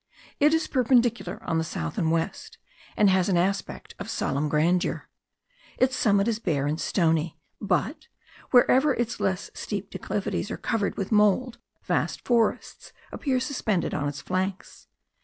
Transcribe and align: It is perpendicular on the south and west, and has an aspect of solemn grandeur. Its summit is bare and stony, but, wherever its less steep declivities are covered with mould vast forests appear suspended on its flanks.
It 0.39 0.51
is 0.55 0.65
perpendicular 0.65 1.37
on 1.43 1.59
the 1.59 1.63
south 1.63 1.99
and 1.99 2.11
west, 2.11 2.57
and 2.97 3.07
has 3.11 3.29
an 3.29 3.37
aspect 3.37 3.93
of 3.99 4.09
solemn 4.09 4.49
grandeur. 4.49 5.07
Its 5.77 5.95
summit 5.95 6.27
is 6.27 6.39
bare 6.39 6.65
and 6.65 6.81
stony, 6.81 7.37
but, 7.61 8.07
wherever 8.49 8.95
its 8.95 9.19
less 9.19 9.51
steep 9.53 9.91
declivities 9.91 10.49
are 10.49 10.57
covered 10.57 10.97
with 10.97 11.11
mould 11.11 11.59
vast 11.83 12.25
forests 12.27 12.93
appear 13.11 13.39
suspended 13.39 13.93
on 13.93 14.07
its 14.09 14.21
flanks. 14.21 14.87